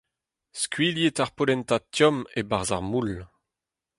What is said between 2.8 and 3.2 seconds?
moull.